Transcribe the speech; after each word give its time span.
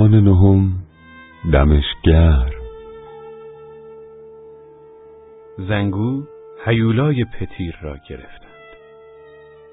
شبان 0.00 0.24
نهم 0.24 0.72
دمشگر. 1.52 2.54
زنگو 5.68 6.22
هیولای 6.66 7.24
پتیر 7.24 7.76
را 7.82 7.96
گرفتند. 8.08 8.50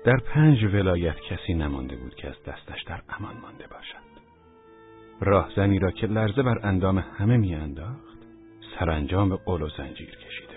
در 0.05 0.17
پنج 0.17 0.63
ولایت 0.63 1.15
کسی 1.29 1.53
نمانده 1.53 1.95
بود 1.95 2.15
که 2.15 2.27
از 2.27 2.35
دستش 2.47 2.83
در 2.83 3.01
امان 3.09 3.37
مانده 3.41 3.67
باشد. 3.67 4.07
راهزنی 5.21 5.79
را 5.79 5.91
که 5.91 6.07
لرزه 6.07 6.43
بر 6.43 6.59
اندام 6.63 6.97
همه 6.97 7.37
میانداخت 7.37 8.17
سرانجام 8.79 9.35
قل 9.35 9.61
و 9.61 9.69
زنجیر 9.77 10.09
بودند 10.09 10.56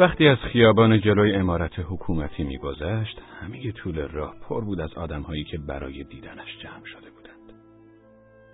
وقتی 0.00 0.28
از 0.28 0.38
خیابان 0.38 1.00
جلوی 1.00 1.34
امارت 1.34 1.78
حکومتی 1.78 2.44
میگذشت 2.44 3.20
همه 3.40 3.72
طول 3.72 4.08
راه 4.08 4.34
پر 4.40 4.64
بود 4.64 4.80
از 4.80 4.94
آدمهایی 4.94 5.44
که 5.44 5.58
برای 5.58 6.04
دیدنش 6.04 6.58
جمع 6.62 6.84
شده 6.84 7.10
بودند 7.10 7.52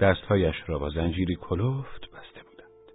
دستهایش 0.00 0.56
را 0.66 0.78
با 0.78 0.90
زنجیری 0.90 1.34
کلفت 1.34 2.00
بسته 2.00 2.42
بودند 2.50 2.92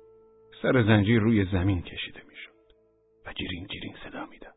سر 0.62 0.84
زنجیر 0.84 1.20
روی 1.20 1.46
زمین 1.46 1.82
کشیده 1.82 2.22
می‌شد 2.30 2.74
و 3.26 3.34
جیرین 3.34 3.68
جیرین 3.68 3.96
صدا 4.04 4.26
می‌داد 4.26 4.54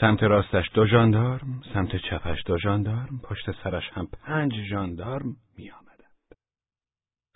سمت 0.00 0.22
راستش 0.22 0.70
دو 0.74 0.86
ژاندارم، 0.86 1.62
سمت 1.74 1.96
چپش 1.96 2.38
دو 2.46 2.58
ژاندارم، 2.58 3.20
پشت 3.24 3.62
سرش 3.64 3.90
هم 3.92 4.08
پنج 4.22 4.52
ژاندارم 4.70 5.36
می 5.58 5.70
آمدند. 5.70 6.34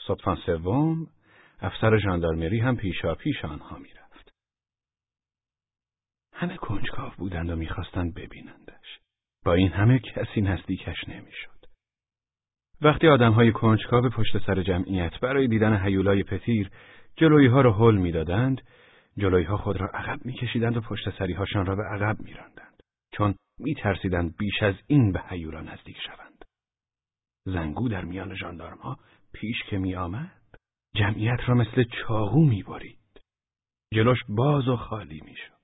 صبحان 0.06 0.36
سوم 0.46 1.06
افسر 1.60 1.98
ژاندارمری 1.98 2.58
هم 2.58 2.76
پیشا 2.76 3.14
پیش 3.14 3.44
آنها 3.44 3.78
می 3.78 3.88
رفت. 3.88 3.99
همه 6.40 6.56
کنجکاو 6.56 7.12
بودند 7.18 7.50
و 7.50 7.56
می‌خواستند 7.56 8.14
ببینندش. 8.14 8.98
با 9.44 9.54
این 9.54 9.68
همه 9.68 9.98
کسی 9.98 10.40
نزدیکش 10.40 11.08
نمی‌شد. 11.08 11.66
وقتی 12.80 13.08
آدمهای 13.08 13.52
کنجکاو 13.52 14.08
پشت 14.08 14.46
سر 14.46 14.62
جمعیت 14.62 15.20
برای 15.20 15.48
دیدن 15.48 15.84
هیولای 15.84 16.22
پتیر 16.22 16.70
جلویی 17.16 17.46
ها 17.46 17.60
را 17.60 17.72
حل 17.72 17.96
می‌دادند، 17.96 18.60
جلویها 19.18 19.56
خود 19.56 19.76
را 19.76 19.86
عقب 19.86 20.26
میکشیدند 20.26 20.76
و 20.76 20.80
پشت 20.80 21.18
سریهاشان 21.18 21.66
را 21.66 21.76
به 21.76 21.82
عقب 21.82 22.20
میراندند 22.20 22.82
چون 23.12 23.34
میترسیدند 23.58 24.36
بیش 24.36 24.62
از 24.62 24.74
این 24.86 25.12
به 25.12 25.22
هیولا 25.28 25.60
نزدیک 25.60 25.96
شوند 26.06 26.44
زنگو 27.44 27.88
در 27.88 28.04
میان 28.04 28.34
ژاندارمها 28.34 28.98
پیش 29.32 29.56
که 29.70 29.78
میآمد 29.78 30.58
جمعیت 30.94 31.40
را 31.46 31.54
مثل 31.54 31.84
چاقو 31.84 32.44
می‌برید 32.44 33.20
جلوش 33.94 34.18
باز 34.28 34.68
و 34.68 34.76
خالی 34.76 35.20
می‌شد 35.24 35.59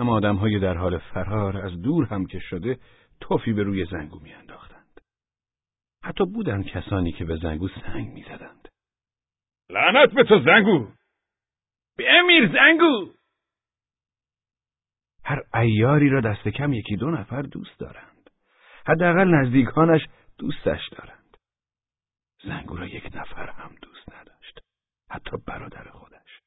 اما 0.00 0.14
آدمهای 0.14 0.58
در 0.58 0.76
حال 0.76 0.98
فرار 0.98 1.56
از 1.56 1.82
دور 1.82 2.04
هم 2.04 2.26
که 2.26 2.38
شده 2.38 2.78
توفی 3.20 3.52
به 3.52 3.62
روی 3.62 3.84
زنگو 3.84 4.20
میانداختند. 4.20 5.00
حتی 6.04 6.24
بودند 6.24 6.66
کسانی 6.66 7.12
که 7.12 7.24
به 7.24 7.36
زنگو 7.36 7.68
سنگ 7.68 8.08
می‌زدند. 8.08 8.68
لعنت 9.70 10.12
به 10.12 10.24
تو 10.24 10.40
زنگو! 10.44 10.88
به 11.96 12.04
امیر 12.10 12.52
زنگو! 12.52 13.12
هر 15.24 15.42
ایاری 15.54 16.08
را 16.08 16.20
دست 16.20 16.48
کم 16.48 16.72
یکی 16.72 16.96
دو 16.96 17.10
نفر 17.10 17.42
دوست 17.42 17.78
دارند. 17.78 18.30
حداقل 18.86 19.28
نزدیکانش 19.34 20.00
دوستش 20.38 20.88
دارند. 20.88 21.36
زنگو 22.44 22.76
را 22.76 22.86
یک 22.86 23.10
نفر 23.14 23.50
هم 23.50 23.74
دوست 23.82 24.12
نداشت. 24.14 24.60
حتی 25.10 25.36
برادر 25.46 25.90
خودش. 25.90 26.40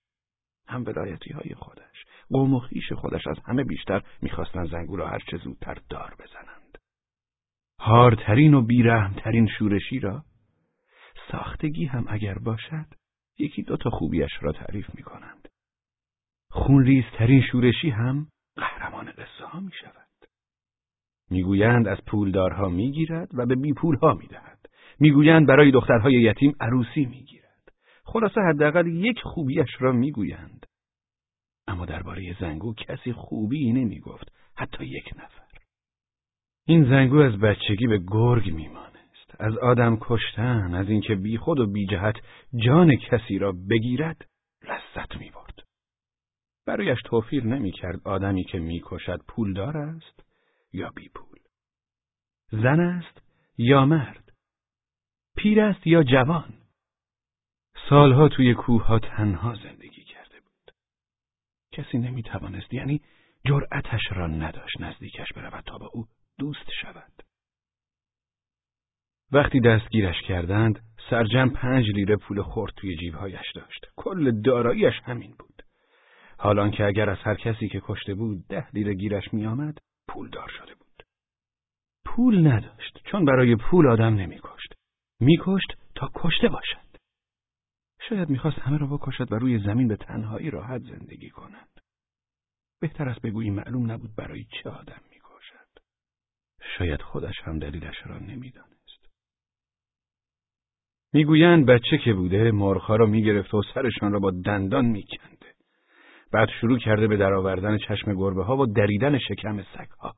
هم 0.67 0.85
ولایتی 0.85 1.33
های 1.33 1.55
خودش. 1.55 1.92
قوم 2.33 2.53
و 2.53 2.59
خیش 2.59 2.93
خودش 2.93 3.27
از 3.27 3.37
همه 3.45 3.63
بیشتر 3.63 4.03
می‌خواستند 4.21 4.69
زنگو 4.69 4.95
را 4.95 5.07
هرچه 5.07 5.37
زودتر 5.37 5.77
دار 5.89 6.15
بزنند 6.19 6.77
هارترین 7.79 8.53
و 8.53 8.61
بیرحمترین 8.61 9.47
شورشی 9.47 9.99
را 9.99 10.23
ساختگی 11.31 11.85
هم 11.85 12.05
اگر 12.07 12.33
باشد 12.33 12.85
یکی 13.37 13.63
دو 13.63 13.77
تا 13.77 13.89
خوبیش 13.89 14.31
را 14.41 14.51
تعریف 14.51 14.95
می 14.95 15.03
کنند. 15.03 15.49
خونریزترین 16.49 17.41
شورشی 17.51 17.89
هم 17.89 18.27
قهرمان 18.55 19.11
قصه 19.11 19.45
ها 19.45 19.59
می. 19.59 19.71
می‌گویند 21.29 21.87
از 21.87 21.97
پولدارها 22.07 22.69
می‌گیرد 22.69 23.29
و 23.33 23.45
به 23.45 23.55
بی 23.55 23.73
پولها 23.73 24.13
می‌دهد. 24.13 24.59
می‌گویند 24.99 25.47
برای 25.47 25.71
دخترهای 25.71 26.13
یتیم 26.13 26.55
عروسی 26.59 27.05
می‌گیرد. 27.05 27.71
خلاصه 28.03 28.41
حداقل 28.41 28.87
یک 28.87 29.19
خوبیش 29.23 29.69
را 29.79 29.91
می‌گویند. 29.91 30.65
اما 31.67 31.85
درباره 31.85 32.37
زنگو 32.39 32.73
کسی 32.73 33.13
خوبی 33.13 33.71
نمی‌گفت 33.71 34.31
حتی 34.55 34.85
یک 34.85 35.13
نفر. 35.15 35.43
این 36.65 36.83
زنگو 36.83 37.17
از 37.17 37.39
بچگی 37.39 37.87
به 37.87 37.99
گرگ 38.07 38.53
میماند. 38.53 38.93
از 39.39 39.57
آدم 39.57 39.97
کشتن 40.01 40.73
از 40.73 40.89
اینکه 40.89 41.15
بیخود 41.15 41.59
و 41.59 41.67
بیجهت 41.67 42.15
جان 42.55 42.95
کسی 42.95 43.37
را 43.37 43.51
بگیرد 43.69 44.25
لذت 44.63 45.15
می 45.15 45.29
برد. 45.29 45.63
برایش 46.65 46.99
توفیر 47.05 47.45
نمی 47.45 47.71
کرد 47.71 48.07
آدمی 48.07 48.43
که 48.43 48.59
می 48.59 48.81
کشد 48.85 49.21
پولدار 49.27 49.77
است 49.77 50.23
یا 50.73 50.89
بی 50.95 51.09
پول. 51.09 51.39
زن 52.51 52.79
است 52.79 53.21
یا 53.57 53.85
مرد. 53.85 54.33
پیر 55.35 55.61
است 55.61 55.87
یا 55.87 56.03
جوان. 56.03 56.53
سالها 57.89 58.29
توی 58.29 58.53
کوه 58.53 58.85
ها 58.85 58.99
تنها 58.99 59.55
زندگی. 59.55 59.92
کسی 61.73 61.97
نمی 61.97 62.23
توانست 62.23 62.73
یعنی 62.73 63.01
جرأتش 63.47 64.01
را 64.11 64.27
نداشت 64.27 64.81
نزدیکش 64.81 65.33
برود 65.35 65.63
تا 65.63 65.77
با 65.77 65.89
او 65.93 66.05
دوست 66.39 66.71
شود. 66.81 67.23
وقتی 69.31 69.59
دستگیرش 69.59 70.21
کردند 70.27 70.79
سرجم 71.09 71.49
پنج 71.49 71.85
لیره 71.89 72.15
پول 72.15 72.41
خورد 72.41 72.73
توی 72.75 72.95
جیبهایش 72.95 73.51
داشت. 73.55 73.85
کل 73.95 74.41
داراییش 74.41 74.93
همین 75.03 75.35
بود. 75.39 75.63
حالان 76.37 76.71
که 76.71 76.85
اگر 76.85 77.09
از 77.09 77.17
هر 77.21 77.35
کسی 77.35 77.67
که 77.67 77.81
کشته 77.83 78.13
بود 78.13 78.47
ده 78.47 78.69
لیره 78.73 78.93
گیرش 78.93 79.33
میآمد 79.33 79.77
پولدار 80.07 80.49
شده 80.49 80.75
بود. 80.75 81.03
پول 82.05 82.47
نداشت 82.47 82.99
چون 83.05 83.25
برای 83.25 83.55
پول 83.55 83.87
آدم 83.87 84.15
نمیکشت. 84.15 84.73
میکشت 85.19 85.77
تا 85.95 86.11
کشته 86.15 86.47
باشد. 86.47 86.82
شاید 88.09 88.29
می‌خواست 88.29 88.59
همه 88.59 88.77
را 88.77 88.87
بکشد 88.87 89.31
و 89.31 89.35
روی 89.35 89.59
زمین 89.59 89.87
به 89.87 89.95
تنهایی 89.95 90.49
راحت 90.49 90.81
زندگی 90.81 91.29
کند 91.29 91.69
بهتر 92.81 93.09
است 93.09 93.21
بگویی 93.21 93.49
معلوم 93.49 93.91
نبود 93.91 94.15
برای 94.15 94.43
چه 94.43 94.69
آدم 94.69 95.01
می‌کشد 95.09 95.79
شاید 96.77 97.01
خودش 97.01 97.35
هم 97.43 97.59
دلیلش 97.59 97.95
را 98.05 98.19
نمی‌داند 98.19 98.73
می‌گویند 101.13 101.65
بچه 101.65 101.97
که 102.05 102.13
بوده 102.13 102.51
مرغها 102.51 102.95
را 102.95 103.05
می‌گرفته 103.05 103.57
و 103.57 103.61
سرشان 103.73 104.11
را 104.11 104.19
با 104.19 104.31
دندان 104.45 104.85
میکنده. 104.85 105.53
بعد 106.31 106.49
شروع 106.61 106.79
کرده 106.79 107.07
به 107.07 107.17
درآوردن 107.17 107.77
چشم 107.77 108.13
گربه 108.13 108.43
ها 108.43 108.57
و 108.57 108.65
دریدن 108.65 109.19
شکم 109.19 109.63
سگ 109.63 109.89
ها. 109.99 110.15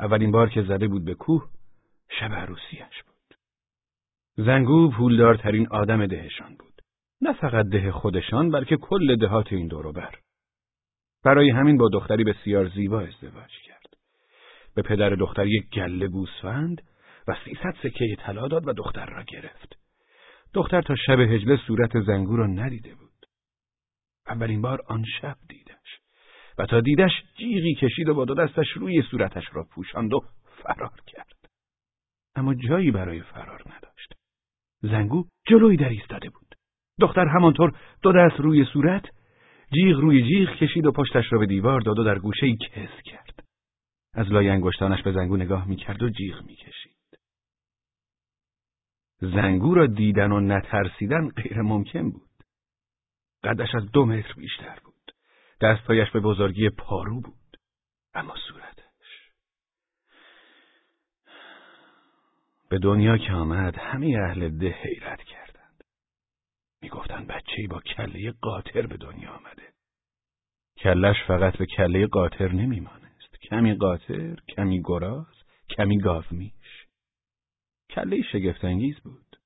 اولین 0.00 0.30
بار 0.30 0.50
که 0.50 0.62
زده 0.62 0.88
بود 0.88 1.04
به 1.04 1.14
کوه 1.14 1.50
شب 2.20 2.32
عروسیش 2.32 3.02
بود. 3.06 3.11
زنگو 4.36 4.90
پولدارترین 4.90 5.68
آدم 5.68 6.06
دهشان 6.06 6.56
بود. 6.58 6.72
نه 7.20 7.32
فقط 7.32 7.66
ده 7.66 7.92
خودشان 7.92 8.50
بلکه 8.50 8.76
کل 8.76 9.16
دهات 9.16 9.52
این 9.52 9.68
بر. 9.68 10.18
برای 11.24 11.50
همین 11.50 11.76
با 11.76 11.88
دختری 11.92 12.24
بسیار 12.24 12.68
زیبا 12.68 13.00
ازدواج 13.00 13.50
کرد. 13.66 13.94
به 14.74 14.82
پدر 14.82 15.10
دختر 15.10 15.46
یک 15.46 15.68
گله 15.70 16.08
گوسفند 16.08 16.82
و 17.28 17.36
سیصد 17.44 17.74
سکه 17.82 18.16
طلا 18.18 18.48
داد 18.48 18.68
و 18.68 18.72
دختر 18.72 19.06
را 19.06 19.22
گرفت. 19.22 19.76
دختر 20.54 20.82
تا 20.82 20.94
شب 21.06 21.20
هجله 21.20 21.56
صورت 21.66 22.00
زنگو 22.00 22.36
را 22.36 22.46
ندیده 22.46 22.94
بود. 22.94 23.26
اولین 24.26 24.62
بار 24.62 24.80
آن 24.86 25.04
شب 25.20 25.36
دیدش 25.48 25.98
و 26.58 26.66
تا 26.66 26.80
دیدش 26.80 27.12
جیغی 27.38 27.74
کشید 27.74 28.08
و 28.08 28.14
با 28.14 28.24
دو 28.24 28.34
دستش 28.34 28.68
روی 28.68 29.02
صورتش 29.10 29.44
را 29.52 29.66
پوشاند 29.74 30.14
و 30.14 30.20
فرار 30.62 31.00
کرد. 31.06 31.50
اما 32.34 32.54
جایی 32.54 32.90
برای 32.90 33.20
فرار 33.20 33.62
نداشت. 33.66 33.91
زنگو 34.82 35.24
جلوی 35.48 35.76
در 35.76 35.88
ایستاده 35.88 36.30
بود. 36.30 36.54
دختر 37.00 37.26
همانطور 37.26 37.72
دو 38.02 38.12
دست 38.12 38.40
روی 38.40 38.64
صورت 38.72 39.04
جیغ 39.72 40.00
روی 40.00 40.22
جیغ 40.22 40.56
کشید 40.56 40.86
و 40.86 40.92
پشتش 40.92 41.24
را 41.32 41.38
به 41.38 41.46
دیوار 41.46 41.80
داد 41.80 41.98
و 41.98 42.04
در 42.04 42.18
گوشه 42.18 42.46
ای 42.46 42.56
کس 42.56 43.02
کرد. 43.04 43.44
از 44.14 44.32
لای 44.32 44.48
انگشتانش 44.48 45.02
به 45.02 45.12
زنگو 45.12 45.36
نگاه 45.36 45.68
می‌کرد 45.68 46.02
و 46.02 46.10
جیغ 46.10 46.42
می‌کشید. 46.42 46.92
زنگو 49.20 49.74
را 49.74 49.86
دیدن 49.86 50.32
و 50.32 50.40
نترسیدن 50.40 51.28
غیر 51.28 51.62
ممکن 51.62 52.10
بود. 52.10 52.30
قدش 53.44 53.74
از 53.74 53.90
دو 53.90 54.06
متر 54.06 54.32
بیشتر 54.32 54.78
بود. 54.84 55.12
دستهایش 55.60 56.10
به 56.10 56.20
بزرگی 56.20 56.68
پارو 56.68 57.20
بود. 57.20 57.56
اما 58.14 58.34
صورتش 58.48 58.61
به 62.72 62.78
دنیا 62.78 63.18
که 63.18 63.32
آمد 63.32 63.76
همه 63.78 64.16
اهل 64.28 64.48
ده 64.48 64.68
حیرت 64.68 65.22
کردند. 65.22 65.84
می‌گفتند 66.82 67.26
بچه‌ای 67.26 67.66
با 67.66 67.80
کله 67.80 68.30
قاطر 68.40 68.86
به 68.86 68.96
دنیا 68.96 69.30
آمده. 69.30 69.72
کلش 70.78 71.16
فقط 71.28 71.56
به 71.56 71.66
کله 71.66 72.06
قاطر 72.06 72.52
نمیمانست. 72.52 73.36
کمی 73.42 73.74
قاطر، 73.74 74.36
کمی 74.48 74.82
گراز، 74.84 75.42
کمی 75.68 75.98
گاومیش. 75.98 76.86
کله 77.90 78.22
شگفتانگیز 78.22 79.00
بود. 79.00 79.36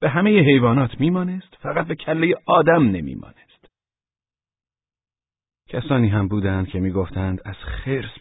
به 0.00 0.08
همه 0.08 0.30
حیوانات 0.30 1.00
میمانست 1.00 1.54
فقط 1.54 1.86
به 1.86 1.94
کله 1.94 2.34
آدم 2.46 2.90
نمیمانست. 2.90 3.68
کسانی 5.68 6.08
هم 6.08 6.28
بودند 6.28 6.68
که 6.68 6.80
می‌گفتند 6.80 7.40
از 7.44 7.56
خرس. 7.56 8.18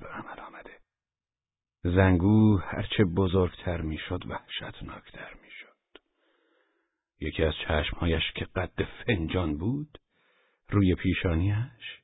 زنگو 1.83 2.57
هرچه 2.57 3.03
بزرگتر 3.03 3.81
می‌شد 3.81 4.23
وحشتناکتر 4.27 5.33
می‌شد. 5.43 6.01
یکی 7.19 7.43
از 7.43 7.53
چشمهایش 7.67 8.31
که 8.35 8.45
قد 8.45 8.83
فنجان 8.83 9.57
بود 9.57 9.97
روی 10.69 10.95
پیشانیش 10.95 12.01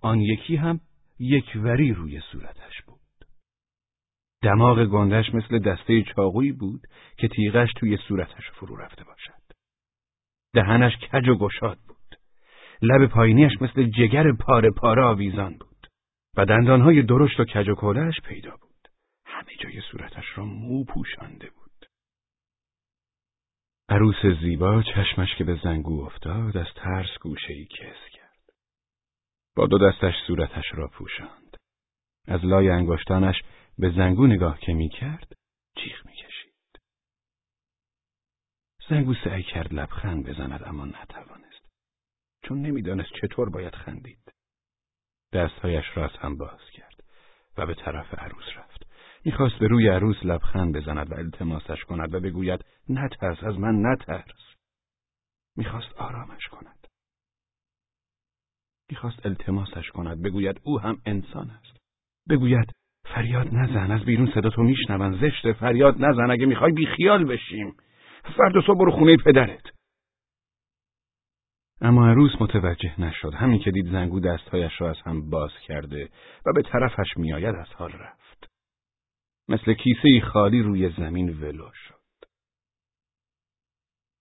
آن 0.00 0.20
یکی 0.20 0.56
هم 0.56 0.80
یک 1.18 1.52
وری 1.56 1.92
روی 1.92 2.20
صورتش 2.32 2.82
بود. 2.86 3.00
دماغ 4.42 4.84
گندش 4.84 5.34
مثل 5.34 5.58
دسته 5.58 6.02
چاقویی 6.02 6.52
بود 6.52 6.80
که 7.16 7.28
تیغش 7.28 7.68
توی 7.76 7.98
صورتش 8.08 8.50
فرو 8.50 8.76
رفته 8.76 9.04
باشد. 9.04 9.42
دهنش 10.54 10.92
کج 10.96 11.28
و 11.28 11.34
گشاد 11.34 11.78
بود. 11.88 12.16
لب 12.82 13.06
پایینیش 13.06 13.52
مثل 13.60 13.84
جگر 13.84 14.32
پاره 14.32 14.70
پاره 14.70 15.02
آویزان 15.02 15.56
بود. 15.58 15.86
و 16.36 16.44
دندانهای 16.44 17.02
درشت 17.02 17.40
و 17.40 17.44
کج 17.44 17.68
و 17.68 17.74
پیدا 18.28 18.50
بود. 18.50 18.69
همه 19.40 19.56
جای 19.56 19.80
صورتش 19.92 20.24
را 20.34 20.44
مو 20.44 20.84
پوشانده 20.84 21.50
بود. 21.50 21.86
عروس 23.88 24.26
زیبا 24.40 24.82
چشمش 24.82 25.34
که 25.38 25.44
به 25.44 25.60
زنگو 25.64 26.04
افتاد 26.04 26.56
از 26.56 26.66
ترس 26.76 27.18
گوشه 27.20 27.52
ای 27.52 27.64
کس 27.64 28.10
کرد. 28.12 28.40
با 29.56 29.66
دو 29.66 29.78
دستش 29.78 30.14
صورتش 30.26 30.64
را 30.74 30.88
پوشاند. 30.88 31.56
از 32.26 32.44
لای 32.44 32.70
انگشتانش 32.70 33.42
به 33.78 33.90
زنگو 33.90 34.26
نگاه 34.26 34.58
که 34.58 34.72
می 34.72 34.88
کرد 34.88 35.32
جیغ 35.76 36.06
می 36.06 36.12
کشید. 36.12 36.80
زنگو 38.88 39.14
سعی 39.24 39.42
کرد 39.42 39.74
لبخند 39.74 40.26
بزند 40.26 40.62
اما 40.62 40.84
نتوانست 40.84 41.70
چون 42.44 42.62
نمی‌دانست 42.62 43.10
چطور 43.22 43.50
باید 43.50 43.74
خندید. 43.74 44.32
دستهایش 45.32 45.84
را 45.94 46.04
از 46.04 46.16
هم 46.18 46.36
باز 46.36 46.60
کرد 46.72 47.04
و 47.58 47.66
به 47.66 47.74
طرف 47.74 48.14
عروس 48.14 48.46
رفت. 48.56 48.89
می‌خواست 49.24 49.58
به 49.58 49.66
روی 49.66 49.88
عروس 49.88 50.16
لبخند 50.24 50.76
بزند 50.76 51.12
و 51.12 51.14
التماسش 51.14 51.84
کند 51.84 52.14
و 52.14 52.20
بگوید 52.20 52.64
نترس 52.88 53.44
از 53.44 53.58
من 53.58 53.86
نترس. 53.86 54.54
می‌خواست 55.56 55.92
آرامش 55.92 56.48
کند. 56.48 56.86
می‌خواست 58.90 59.26
التماسش 59.26 59.90
کند 59.90 60.22
بگوید 60.22 60.60
او 60.64 60.80
هم 60.80 61.02
انسان 61.06 61.50
است. 61.50 61.76
بگوید 62.28 62.72
فریاد 63.14 63.54
نزن 63.54 63.90
از 63.90 64.04
بیرون 64.04 64.32
صدا 64.34 64.50
تو 64.50 64.62
میشنون 64.62 65.20
زشت 65.20 65.52
فریاد 65.52 66.04
نزن 66.04 66.30
اگه 66.30 66.46
می‌خوای 66.46 66.72
بیخیال 66.72 67.24
بشیم 67.24 67.76
فردا 68.36 68.60
صبح 68.66 68.78
برو 68.78 68.90
خونه 68.90 69.16
پدرت 69.16 69.62
اما 71.80 72.08
عروس 72.08 72.32
متوجه 72.40 73.00
نشد 73.00 73.34
همین 73.34 73.60
که 73.60 73.70
دید 73.70 73.92
زنگو 73.92 74.20
دستهایش 74.20 74.80
را 74.80 74.90
از 74.90 74.96
هم 75.04 75.30
باز 75.30 75.50
کرده 75.66 76.08
و 76.46 76.52
به 76.52 76.62
طرفش 76.62 77.16
میآید 77.16 77.54
از 77.54 77.68
حال 77.68 77.92
رفت 77.92 78.29
مثل 79.50 79.74
کیسه 79.74 80.20
خالی 80.32 80.62
روی 80.62 80.90
زمین 80.90 81.28
ولو 81.40 81.70
شد 81.74 82.00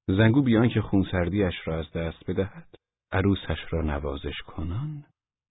زنگو 0.07 0.41
بیان 0.41 0.69
که 0.69 0.81
خونسردیش 0.81 1.55
را 1.65 1.79
از 1.79 1.91
دست 1.91 2.29
بدهد 2.29 2.75
عروسش 3.11 3.57
را 3.69 3.81
نوازش 3.81 4.37
کنان 4.47 5.05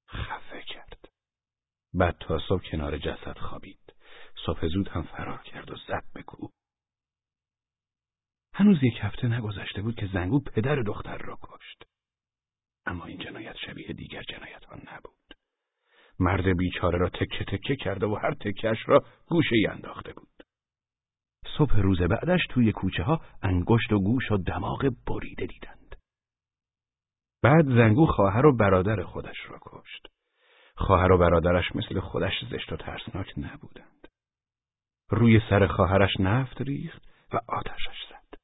خفه 0.09 0.63
کرد 0.63 1.09
بعد 1.95 2.17
تا 2.21 2.39
صبح 2.49 2.71
کنار 2.71 2.99
جسد 2.99 3.39
خوابید. 3.39 3.95
صبح 4.47 4.69
زود 4.69 4.89
هم 4.89 5.03
فرار 5.03 5.43
کرد 5.43 5.71
و 5.71 5.77
زد 5.77 6.05
به. 6.15 6.25
هنوز 8.55 8.79
یک 8.83 8.99
هفته 9.01 9.29
نگذشته 9.29 9.83
بود 9.83 9.95
که 9.95 10.07
زنگو 10.13 10.41
پدر 10.41 10.83
دختر 10.83 11.19
را 11.19 11.39
کشت. 11.43 11.85
اما 12.87 13.05
این 13.05 13.19
جنایت 13.19 13.57
شبیه 13.57 13.93
دیگر 13.93 14.23
جنایت 14.23 14.65
ها 14.65 14.77
نبود. 14.77 15.18
مرد 16.21 16.57
بیچاره 16.57 16.99
را 16.99 17.09
تکه 17.09 17.45
تکه 17.45 17.77
کرده 17.77 18.07
و 18.07 18.15
هر 18.15 18.35
تکهش 18.35 18.79
را 18.87 19.05
گوشه 19.27 19.57
ای 19.57 19.67
انداخته 19.67 20.13
بود. 20.13 20.29
صبح 21.59 21.77
روز 21.81 22.03
بعدش 22.03 22.41
توی 22.51 22.73
کوچه 22.73 23.03
ها 23.03 23.21
انگشت 23.43 23.93
و 23.93 23.99
گوش 23.99 24.33
و 24.33 24.37
دماغ 24.37 24.91
بریده 25.07 25.47
دیدند. 25.47 25.97
بعد 27.43 27.65
زنگو 27.65 28.07
خواهر 28.07 28.47
و 28.47 28.57
برادر 28.57 29.03
خودش 29.03 29.37
را 29.49 29.59
کشت. 29.63 30.07
خواهر 30.75 31.13
و 31.13 31.19
برادرش 31.19 31.77
مثل 31.77 32.01
خودش 32.01 32.33
زشت 32.51 32.73
و 32.73 32.77
ترسناک 32.77 33.33
نبودند. 33.37 34.09
روی 35.11 35.41
سر 35.51 35.67
خواهرش 35.67 36.21
نفت 36.21 36.63
ریخت 36.63 37.03
و 37.33 37.41
آتشش 37.49 38.07
زد. 38.11 38.39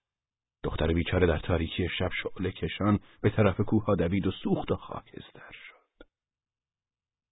دختر 0.62 0.92
بیچاره 0.92 1.26
در 1.26 1.38
تاریکی 1.38 1.88
شب 1.98 2.10
شعله 2.22 2.50
کشان 2.50 2.98
به 3.22 3.30
طرف 3.30 3.60
کوه 3.60 3.96
دوید 3.96 4.26
و 4.26 4.30
سوخت 4.30 4.72
و 4.72 4.76
خاکستر 4.76 5.50
شد. 5.52 5.73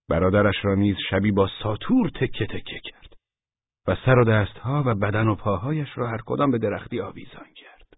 برادرش 0.08 0.56
را 0.62 0.74
نیز 0.74 0.96
شبی 1.10 1.32
با 1.32 1.48
ساتور 1.62 2.10
تکه 2.10 2.46
تکه 2.46 2.80
کرد 2.84 3.16
و 3.86 3.96
سر 4.06 4.18
و 4.18 4.24
دستها 4.24 4.82
و 4.86 4.94
بدن 4.94 5.28
و 5.28 5.34
پاهایش 5.34 5.88
را 5.94 6.08
هر 6.08 6.20
کدام 6.26 6.50
به 6.50 6.58
درختی 6.58 7.00
آویزان 7.00 7.52
کرد. 7.54 7.96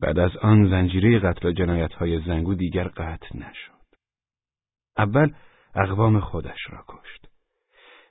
بعد 0.00 0.18
از 0.18 0.36
آن 0.36 0.70
زنجیره 0.70 1.18
قتل 1.18 1.48
و 1.48 1.52
جنایت 1.52 1.92
های 1.92 2.20
زنگو 2.26 2.54
دیگر 2.54 2.88
قطع 2.88 3.36
نشد. 3.36 3.72
اول 4.96 5.34
اقوام 5.74 6.20
خودش 6.20 6.58
را 6.70 6.84
کشت. 6.88 7.28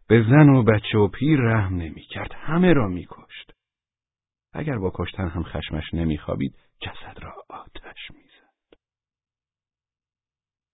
به 0.07 0.25
زن 0.29 0.49
و 0.49 0.63
بچه 0.63 0.97
و 0.97 1.07
پیر 1.07 1.39
رحم 1.39 1.75
نمی 1.75 2.01
کرد. 2.01 2.33
همه 2.33 2.73
را 2.73 2.87
می 2.87 3.07
کشت. 3.09 3.51
اگر 4.53 4.77
با 4.77 4.91
کشتن 4.95 5.27
هم 5.27 5.43
خشمش 5.43 5.93
نمی 5.93 6.17
خوابید 6.17 6.55
جسد 6.81 7.23
را 7.23 7.33
آتش 7.49 8.11
می. 8.11 8.30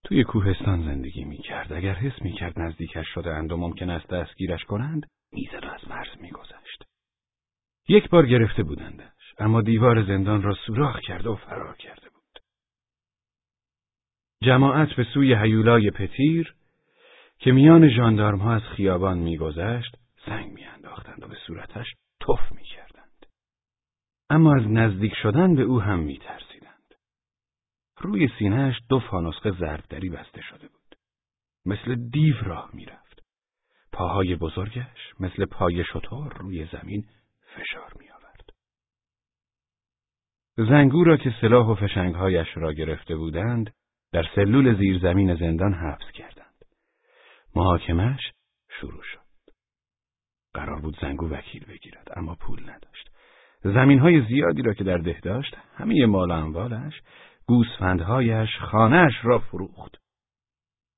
توی 0.07 0.23
کوهستان 0.23 0.85
زندگی 0.85 1.23
می 1.23 1.37
کرد. 1.37 1.73
اگر 1.73 1.93
حس 1.93 2.21
می 2.21 2.33
کرد 2.33 2.59
نزدیکش 2.59 3.07
شده 3.13 3.33
اند 3.33 3.51
و 3.51 3.57
ممکن 3.57 3.89
است 3.89 4.07
دستگیرش 4.07 4.63
کنند 4.63 5.05
می‌زد 5.31 5.65
و 5.65 5.69
از 5.69 5.87
مرز 5.89 6.21
می 6.21 6.31
گذشت. 6.31 6.83
یک 7.89 8.09
بار 8.09 8.25
گرفته 8.25 8.63
بودندش 8.63 9.33
اما 9.37 9.61
دیوار 9.61 10.03
زندان 10.03 10.41
را 10.41 10.55
سوراخ 10.67 10.99
کرده 10.99 11.29
و 11.29 11.35
فرار 11.35 11.75
کرده 11.77 12.09
بود. 12.09 12.39
جماعت 14.43 14.93
به 14.93 15.03
سوی 15.13 15.35
هیولای 15.35 15.91
پتیر 15.91 16.55
که 17.39 17.51
میان 17.51 17.89
ژاندارم 17.89 18.39
ها 18.39 18.53
از 18.53 18.63
خیابان 18.63 19.17
میگذشت 19.17 19.97
سنگ 20.25 20.51
میانداختند 20.51 21.23
و 21.23 21.27
به 21.27 21.37
صورتش 21.47 21.87
تف 22.19 22.51
می‌کردند. 22.51 23.25
اما 24.29 24.55
از 24.55 24.67
نزدیک 24.67 25.13
شدن 25.21 25.55
به 25.55 25.61
او 25.61 25.81
هم 25.81 25.99
میترسیدند. 25.99 26.46
روی 27.99 28.29
سینهش 28.39 28.75
دو 28.89 28.99
فانوسق 28.99 29.59
زربدری 29.59 30.09
بسته 30.09 30.41
شده 30.41 30.67
بود. 30.67 30.95
مثل 31.65 31.95
دیو 32.09 32.35
راه 32.45 32.69
می‌رفت. 32.73 33.23
پاهای 33.91 34.35
بزرگش 34.35 35.13
مثل 35.19 35.45
پای 35.45 35.83
شطور 35.83 36.33
روی 36.33 36.65
زمین 36.65 37.05
فشار 37.55 37.93
می 37.99 38.09
آورد. 38.09 38.49
زنگو 40.57 41.03
را 41.03 41.17
که 41.17 41.33
سلاح 41.41 41.67
و 41.67 41.75
فشنگهایش 41.75 42.47
را 42.55 42.73
گرفته 42.73 43.15
بودند 43.15 43.73
در 44.11 44.25
سلول 44.35 44.77
زیرزمین 44.77 45.35
زندان 45.35 45.73
حبس 45.73 46.11
کردند. 46.13 46.65
محاکمش 47.55 48.31
شروع 48.79 49.03
شد. 49.03 49.27
قرار 50.53 50.81
بود 50.81 50.97
زنگو 51.01 51.29
وکیل 51.29 51.65
بگیرد 51.65 52.07
اما 52.15 52.35
پول 52.35 52.69
نداشت. 52.69 53.09
زمین 53.63 53.99
های 53.99 54.25
زیادی 54.27 54.61
را 54.61 54.73
که 54.73 54.83
در 54.83 54.97
ده 54.97 55.19
داشت 55.19 55.57
همه 55.75 56.05
مال 56.05 56.31
اموالش 56.31 57.01
گوسفندهایش 57.47 58.49
خانهش 58.59 59.13
را 59.23 59.39
فروخت. 59.39 59.95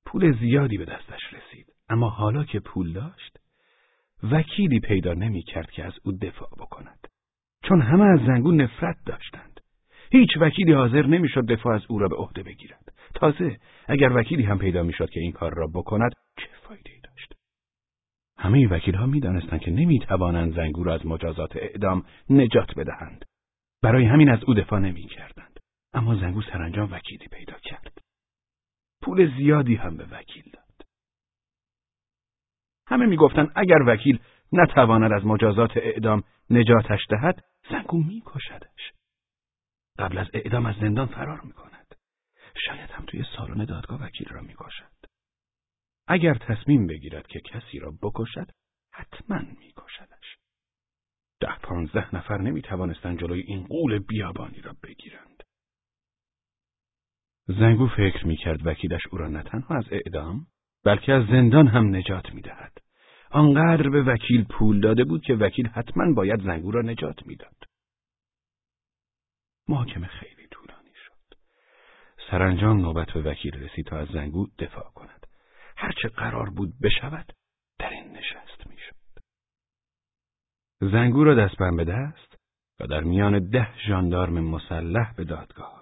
پول 0.06 0.40
زیادی 0.40 0.78
به 0.78 0.86
دستش 0.86 1.22
رسید. 1.34 1.74
اما 1.90 2.10
حالا 2.10 2.44
که 2.44 2.60
پول 2.60 2.94
داشت 2.94 3.38
وکیلی 4.24 4.80
پیدا 4.80 5.14
نمی 5.14 5.44
کرد 5.44 5.72
که 5.72 5.86
از 5.86 5.94
او 6.04 6.12
دفاع 6.12 6.50
بکند. 6.60 7.08
چون 7.64 7.82
همه 7.82 8.06
از 8.06 8.20
زنگو 8.20 8.52
نفرت 8.52 8.98
داشتند. 9.06 9.60
هیچ 10.12 10.30
وکیلی 10.40 10.74
حاضر 10.74 11.06
نمی‌شد 11.06 11.46
دفاع 11.46 11.76
از 11.76 11.82
او 11.90 12.00
را 12.00 12.08
به 12.08 12.16
عهده 12.16 12.44
بگیرد. 12.44 12.94
تازه 13.16 13.58
اگر 13.88 14.12
وکیلی 14.16 14.44
هم 14.44 14.58
پیدا 14.60 14.84
می‌شد 14.84 15.10
که 15.10 15.20
این 15.20 15.32
کار 15.32 15.54
را 15.54 15.68
بکند 15.68 16.12
چه 16.38 16.50
فایده 16.64 16.92
داشت؟ 17.04 17.34
همه 18.38 18.68
وکیل 18.68 18.96
ها 18.96 19.06
می 19.06 19.20
دانستند 19.20 19.60
که 19.60 19.72
نمی 19.72 20.00
توانند 20.00 20.56
زنگو 20.56 20.84
را 20.84 20.94
از 20.94 21.06
مجازات 21.06 21.56
اعدام 21.56 22.06
نجات 22.30 22.76
بدهند. 22.76 23.26
برای 23.84 24.06
همین 24.06 24.30
از 24.30 24.44
او 24.44 24.54
دفاع 24.54 24.80
نمی 24.80 25.04
کردند. 25.04 25.49
اما 25.94 26.16
زنگو 26.16 26.42
سرانجام 26.42 26.92
وکیلی 26.92 27.28
پیدا 27.28 27.60
کرد 27.60 27.98
پول 29.02 29.38
زیادی 29.38 29.76
هم 29.76 29.98
به 29.98 30.06
وکیل 30.06 30.52
داد 30.54 30.88
همه 32.88 33.06
می‌گفتند 33.06 33.52
اگر 33.56 33.80
وکیل 33.88 34.20
نتواند 34.52 35.12
از 35.12 35.26
مجازات 35.26 35.78
اعدام 35.78 36.24
نجاتش 36.50 37.00
دهد 37.10 37.44
زنگو 37.70 38.04
میکشدش 38.04 38.94
قبل 40.00 40.18
از 40.18 40.28
اعدام 40.34 40.66
از 40.66 40.76
زندان 40.76 41.08
فرار 41.08 41.42
می‌کند 41.42 41.96
شاید 42.66 42.90
هم 42.90 43.06
توی 43.06 43.26
سالن 43.38 43.66
دادگاه 43.66 44.02
وکیل 44.02 44.28
را 44.30 44.42
می‌کشد. 44.42 45.00
اگر 46.08 46.34
تصمیم 46.34 46.88
بگیرد 46.88 47.28
که 47.28 47.40
کسی 47.40 47.80
را 47.80 47.92
بکشد 48.02 48.52
حتما 48.94 49.40
میکشدش. 49.60 50.38
ده 51.40 51.56
پانزده 51.64 52.16
نفر 52.16 52.38
نمی 52.38 52.62
توانستند 52.62 53.20
جلوی 53.20 53.42
این 53.42 53.64
قول 53.64 54.00
بیابانی 54.00 54.62
را 54.62 54.76
بگیرند. 54.84 55.39
زنگو 57.58 57.88
فکر 57.88 58.28
می 58.28 58.38
کرد 58.38 58.68
وکیلش 58.68 59.02
او 59.12 59.18
را 59.18 59.28
نه 59.28 59.44
تنها 59.44 59.76
از 59.76 59.86
اعدام 59.92 60.48
بلکه 60.84 61.14
از 61.14 61.26
زندان 61.26 61.68
هم 61.68 61.96
نجات 61.96 62.34
می 62.34 62.42
دهد. 62.42 62.78
آنقدر 63.32 63.90
به 63.90 64.04
وکیل 64.04 64.44
پول 64.44 64.80
داده 64.80 65.04
بود 65.04 65.24
که 65.24 65.36
وکیل 65.36 65.68
حتما 65.68 66.14
باید 66.14 66.42
زنگو 66.44 66.72
را 66.72 66.82
نجات 66.82 67.28
می‌داد. 67.28 67.56
محاکمه 69.68 70.08
خیلی 70.08 70.48
طولانی 70.52 70.92
شد. 71.06 71.38
سرانجام 72.32 72.82
نوبت 72.82 73.12
به 73.12 73.22
وکیل 73.22 73.54
رسید 73.54 73.86
تا 73.86 73.98
از 73.98 74.08
زنگو 74.08 74.48
دفاع 74.60 74.92
کند. 74.96 75.28
هرچه 75.78 76.08
قرار 76.08 76.50
بود 76.50 76.80
بشود 76.84 77.34
در 77.80 77.90
این 77.90 78.12
نشست 78.12 78.68
می‌شد. 78.68 78.96
زنگو 80.82 81.24
را 81.24 81.36
دست 81.36 81.58
به 81.78 81.86
دست 81.86 82.36
و 82.80 82.88
در 82.88 83.02
میان 83.02 83.50
ده 83.50 83.80
ژاندارم 83.88 84.40
مسلح 84.40 85.14
به 85.14 85.24
دادگاه. 85.24 85.79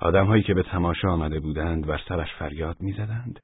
آدمهایی 0.00 0.42
که 0.42 0.54
به 0.54 0.62
تماشا 0.62 1.08
آمده 1.08 1.40
بودند 1.40 1.86
بر 1.86 2.00
سرش 2.08 2.34
فریاد 2.38 2.80
می‌زدند. 2.80 3.40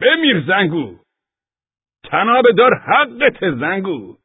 بمیر 0.00 0.44
زنگو! 0.46 0.98
تناب 2.04 2.44
دار 2.58 2.74
حقت 2.74 3.50
زنگو! 3.60 4.18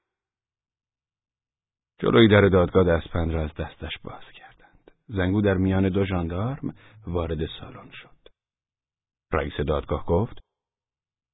جلوی 2.00 2.28
در 2.28 2.42
دادگاه 2.42 2.84
دستپند 2.84 3.32
را 3.34 3.44
از 3.44 3.54
دستش 3.54 3.98
باز 4.04 4.24
کردند. 4.36 4.92
زنگو 5.08 5.42
در 5.42 5.54
میان 5.54 5.90
دو 5.90 6.06
ژاندارم 6.06 6.76
وارد 7.08 7.46
سالن 7.60 7.92
شد. 7.92 8.30
رئیس 9.34 9.54
دادگاه 9.68 10.06
گفت: 10.06 10.40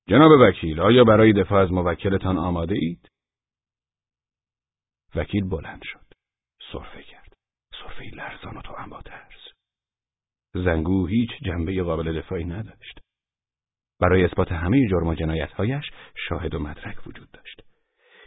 جناب 0.08 0.32
وکیل، 0.42 0.80
آیا 0.80 1.04
برای 1.04 1.34
دفاع 1.34 1.64
از 1.64 1.72
موکلتان 1.72 2.38
آماده 2.38 2.76
اید؟ 2.76 3.10
وکیل 5.16 5.50
بلند 5.50 5.82
شد. 5.84 6.06
صرفه 6.72 7.04
کرد. 7.04 7.34
صرفه 7.72 8.04
لرزان 8.16 8.58
و 8.58 8.62
تو 8.62 8.74
با 8.92 9.02
ترس. 9.02 9.25
زنگو 10.64 11.06
هیچ 11.08 11.30
جنبه 11.46 11.84
قابل 11.84 12.20
دفاعی 12.20 12.46
نداشت. 12.46 13.00
برای 14.00 14.24
اثبات 14.24 14.52
همه 14.52 14.88
جرم 14.90 15.08
و 15.08 15.16
جنایتهایش 15.16 15.86
شاهد 16.30 16.56
و 16.56 16.60
مدرک 16.60 17.08
وجود 17.08 17.32
داشت. 17.32 17.62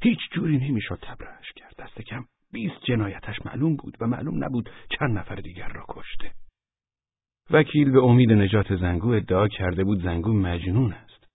هیچ 0.02 0.18
جوری 0.32 0.58
نمی‌شد 0.58 0.98
تبرهش 1.02 1.52
کرد. 1.56 1.74
دست 1.78 2.02
کم 2.02 2.24
بیست 2.52 2.84
جنایتش 2.84 3.46
معلوم 3.46 3.76
بود 3.76 3.96
و 4.00 4.06
معلوم 4.06 4.44
نبود 4.44 4.70
چند 4.98 5.18
نفر 5.18 5.34
دیگر 5.34 5.68
را 5.68 5.84
کشته. 5.88 6.32
وکیل 7.50 7.90
به 7.90 8.02
امید 8.02 8.32
نجات 8.32 8.76
زنگو 8.76 9.08
ادعا 9.08 9.48
کرده 9.48 9.84
بود 9.84 10.02
زنگو 10.02 10.32
مجنون 10.32 10.92
است. 10.92 11.26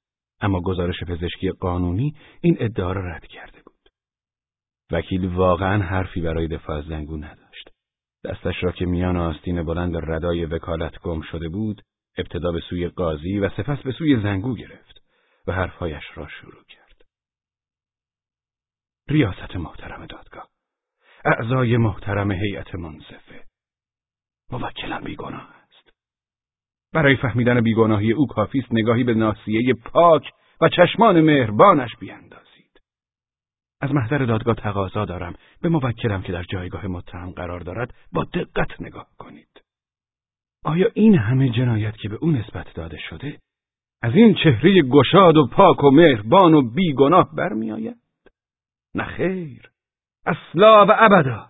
اما 0.41 0.61
گزارش 0.61 1.03
پزشکی 1.03 1.49
قانونی 1.49 2.15
این 2.41 2.57
ادعا 2.59 2.91
را 2.91 3.15
رد 3.15 3.25
کرده 3.25 3.61
بود. 3.65 3.89
وکیل 4.91 5.25
واقعا 5.25 5.83
حرفی 5.83 6.21
برای 6.21 6.47
دفاع 6.47 6.77
از 6.77 6.85
زنگو 6.85 7.17
نداشت. 7.17 7.42
دستش 8.25 8.63
را 8.63 8.71
که 8.71 8.85
میان 8.85 9.17
آستین 9.17 9.63
بلند 9.63 10.11
ردای 10.11 10.45
وکالت 10.45 10.99
گم 10.99 11.21
شده 11.21 11.49
بود، 11.49 11.81
ابتدا 12.17 12.51
به 12.51 12.59
سوی 12.69 12.87
قاضی 12.87 13.39
و 13.39 13.49
سپس 13.49 13.83
به 13.83 13.91
سوی 13.91 14.21
زنگو 14.21 14.55
گرفت 14.55 15.01
و 15.47 15.53
حرفهایش 15.53 16.03
را 16.15 16.27
شروع 16.27 16.63
کرد. 16.69 17.01
ریاست 19.07 19.55
محترم 19.55 20.05
دادگاه. 20.05 20.47
اعضای 21.25 21.77
محترم 21.77 22.31
هیئت 22.31 22.75
منصفه. 22.75 23.43
موکلم 24.51 25.01
بیگناه 25.03 25.49
است. 25.49 25.89
برای 26.93 27.15
فهمیدن 27.15 27.61
بیگناهی 27.61 28.11
او 28.11 28.27
کافی 28.27 28.59
است 28.59 28.73
نگاهی 28.73 29.03
به 29.03 29.13
ناسیه 29.13 29.73
پاک 29.73 30.31
و 30.61 30.69
چشمان 30.69 31.21
مهربانش 31.21 31.95
بیاندازید 31.99 32.42
از 33.83 33.93
محضر 33.93 34.17
دادگاه 34.17 34.55
تقاضا 34.55 35.05
دارم. 35.05 35.35
به 35.61 35.69
موکلم 35.69 36.21
که 36.21 36.31
در 36.31 36.43
جایگاه 36.43 36.87
متهم 36.87 37.31
قرار 37.31 37.59
دارد 37.59 37.93
با 38.11 38.23
دقت 38.23 38.81
نگاه 38.81 39.07
کنید. 39.17 39.61
آیا 40.65 40.87
این 40.93 41.17
همه 41.17 41.49
جنایت 41.49 41.97
که 41.97 42.09
به 42.09 42.15
او 42.15 42.31
نسبت 42.31 42.73
داده 42.73 42.97
شده 43.09 43.39
از 44.01 44.15
این 44.15 44.35
چهره 44.43 44.81
گشاد 44.81 45.37
و 45.37 45.47
پاک 45.47 45.83
و 45.83 45.91
مهربان 45.91 46.53
و 46.53 46.61
بیگناه 46.61 47.35
برمیآید؟ 47.35 47.97
نه 48.95 49.03
خیر. 49.03 49.71
اصلا 50.25 50.85
و 50.85 50.91
ابدا. 50.95 51.49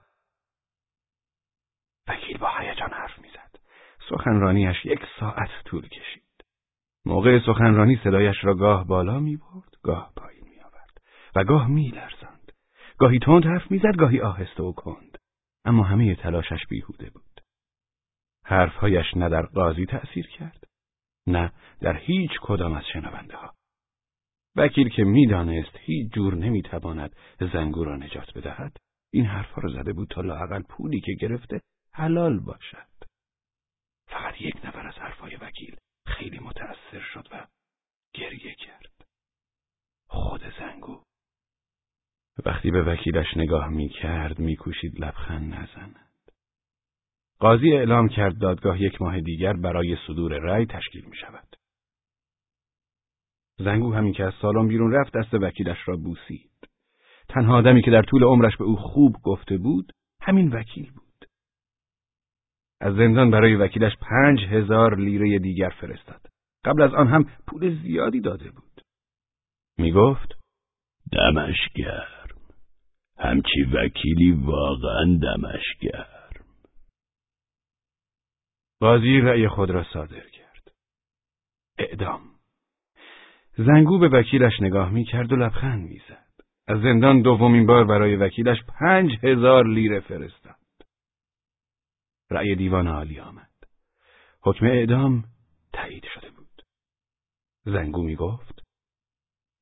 وکیل 2.07 2.37
با 2.37 2.49
هیجان 2.59 2.89
حرف 2.89 3.19
می‌زد. 3.19 3.59
سخنرانیش 4.09 4.85
یک 4.85 4.99
ساعت 5.19 5.49
طول 5.65 5.87
کشید. 5.87 6.45
موقع 7.05 7.39
سخنرانی 7.45 7.99
صدایش 8.03 8.35
را 8.43 8.55
گاه 8.55 8.87
بالا 8.87 9.19
می 9.19 9.37
برد 9.37 9.77
گاه 9.83 10.13
پایین. 10.15 10.32
و 11.35 11.43
گاه 11.43 11.67
می 11.67 11.87
لرزند 11.89 12.51
گاهی 12.97 13.19
تند 13.19 13.45
حرف 13.45 13.71
می‌زد 13.71 13.97
گاهی 13.97 14.21
آهسته 14.21 14.63
و 14.63 14.71
کند. 14.71 15.17
اما 15.65 15.83
همه 15.83 16.15
تلاشش 16.15 16.67
بیهوده 16.69 17.09
بود. 17.09 17.41
حرفهایش 18.45 19.05
نه 19.15 19.29
در 19.29 19.41
قاضی 19.41 19.85
تأثیر 19.85 20.27
کرد 20.27 20.67
نه 21.27 21.51
در 21.81 21.97
هیچ 21.97 22.31
کدام 22.41 22.73
از 22.73 22.83
شنونده 22.93 23.37
ها 23.37 23.53
وکیل 24.55 24.89
که 24.89 25.03
می‌دانست 25.03 25.77
هیچ 25.79 26.13
جور 26.13 26.35
نمی‌تواند 26.35 27.15
زنگو 27.53 27.83
را 27.83 27.95
نجات 27.95 28.37
بدهد 28.37 28.77
این 29.13 29.25
حرفها 29.25 29.61
را 29.61 29.69
زده 29.69 29.93
بود 29.93 30.09
تا 30.09 30.21
لاقل 30.21 30.61
پولی 30.61 31.01
که 31.01 31.13
گرفته 31.13 31.61
حلال 31.93 32.39
باشد. 32.39 32.87
فقط 34.07 34.41
یک 34.41 34.65
نفر 34.65 34.87
از 34.87 34.95
حرفهای 34.95 35.35
وکیل 35.35 35.75
خیلی 36.07 36.39
متأثر 36.39 36.99
شد 37.13 37.27
و 37.31 37.47
گریه 38.13 38.55
کرد. 38.55 39.07
خود 40.07 40.41
زنگو 40.59 41.03
وقتی 42.45 42.71
به 42.71 42.83
وکیلش 42.83 43.37
نگاه 43.37 43.67
می‌کرد 43.67 44.39
میکوشید 44.39 44.99
لبخند 44.99 45.53
نزند 45.53 45.95
قاضی 47.39 47.71
اعلام 47.71 48.09
کرد 48.09 48.37
دادگاه 48.37 48.81
یک 48.81 49.01
ماه 49.01 49.21
دیگر 49.21 49.53
برای 49.53 49.97
صدور 50.07 50.33
رأی 50.33 50.65
تشکیل 50.65 51.05
می 51.05 51.15
شود. 51.15 51.55
زنگو 53.57 53.93
همین 53.93 54.13
که 54.13 54.23
از 54.23 54.33
سالن 54.41 54.67
بیرون 54.67 54.91
رفت 54.93 55.17
دست 55.17 55.33
وکیلش 55.33 55.77
را 55.85 55.97
بوسید. 55.97 56.51
تنها 57.29 57.55
آدمی 57.55 57.81
که 57.81 57.91
در 57.91 58.01
طول 58.01 58.23
عمرش 58.23 58.57
به 58.57 58.63
او 58.63 58.75
خوب 58.75 59.15
گفته 59.23 59.57
بود 59.57 59.93
همین 60.21 60.51
وکیل 60.53 60.91
بود. 60.91 61.25
از 62.81 62.95
زندان 62.95 63.31
برای 63.31 63.55
وکیلش 63.55 63.93
پنج 64.01 64.39
هزار 64.39 64.97
لیره 64.97 65.39
دیگر 65.39 65.69
فرستاد. 65.69 66.21
قبل 66.65 66.81
از 66.81 66.93
آن 66.93 67.07
هم 67.07 67.25
پول 67.47 67.81
زیادی 67.81 68.21
داده 68.21 68.51
بود. 68.51 68.81
می 69.77 69.91
گفت 69.91 70.33
دمش 71.11 71.57
گرم. 71.75 72.23
همچی 73.17 73.63
وکیلی 73.74 74.32
واقعا 74.32 75.20
دمش 75.22 75.63
گرم. 75.79 76.43
قاضی 78.79 79.20
رأی 79.20 79.48
خود 79.48 79.70
را 79.70 79.86
صادر 79.93 80.29
کرد. 80.29 80.72
اعدام. 81.77 82.22
زنگو 83.58 84.00
به 84.00 84.10
وکیلش 84.10 84.53
نگاه 84.62 84.89
می 84.89 85.05
کرد 85.05 85.34
و 85.34 85.36
لبخند 85.36 85.89
می 85.89 86.01
زد. 86.10 86.43
از 86.67 86.82
زندان 86.82 87.22
دومین 87.22 87.65
بار 87.65 87.86
برای 87.86 88.15
وکیلش 88.15 88.58
پنج 88.79 89.12
هزار 89.24 89.67
لیره 89.67 90.00
فرستاد. 90.00 90.55
رأی 92.29 92.55
دیوان 92.55 92.88
عالی 92.88 93.20
آمد. 93.20 93.53
حکم 94.41 94.65
اعدام 94.65 95.24
تایید 95.74 96.05
شده 96.15 96.29
بود. 96.29 96.62
زنگو 97.65 98.03
می 98.03 98.15
گفت 98.15 98.63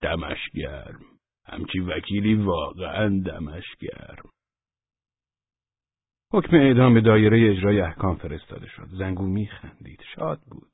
دمش 0.02 0.50
گرم. 0.54 1.11
همچی 1.46 1.80
وکیلی 1.80 2.36
واقعا 2.36 3.22
دمش 3.26 3.66
گرم. 3.80 4.30
حکم 6.34 6.56
اعدام 6.56 6.94
به 6.94 7.02
دایره 7.02 7.52
اجرای 7.52 7.82
احکام 7.82 8.16
فرستاده 8.16 8.68
شد. 8.68 8.88
زنگو 8.92 9.26
می 9.26 9.48
خندید. 9.48 10.02
شاد 10.16 10.42
بود. 10.42 10.72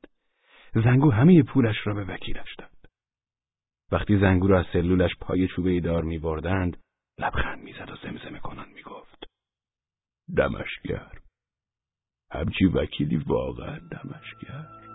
زنگو 0.73 1.11
همه 1.11 1.43
پولش 1.43 1.75
را 1.83 1.93
به 1.93 2.03
وکیلش 2.03 2.55
داد. 2.57 2.77
وقتی 3.91 4.19
زنگو 4.19 4.47
را 4.47 4.59
از 4.59 4.65
سلولش 4.73 5.11
پای 5.21 5.47
چوبه 5.47 5.79
دار 5.79 6.03
می 6.03 6.19
بردند 6.19 6.77
لبخند 7.19 7.63
می‌زد 7.63 7.89
و 7.89 7.95
زمزمه 7.95 8.39
کنان 8.39 8.69
می 8.69 8.81
گفت 8.81 9.23
دمشگر 10.37 11.19
همچی 12.31 12.65
وکیلی 12.65 13.17
واقعا 13.17 13.79
دمشگر 13.79 14.86